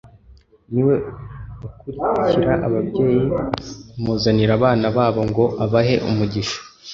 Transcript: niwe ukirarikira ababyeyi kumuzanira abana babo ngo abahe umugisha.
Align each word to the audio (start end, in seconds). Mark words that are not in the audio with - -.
niwe 0.73 0.95
ukirarikira 1.65 2.53
ababyeyi 2.67 3.23
kumuzanira 3.91 4.51
abana 4.59 4.87
babo 4.95 5.21
ngo 5.29 5.45
abahe 5.65 5.95
umugisha. 6.09 6.59